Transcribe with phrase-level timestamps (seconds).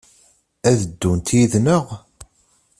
[0.69, 1.85] Ad d-ddunt yid-neɣ?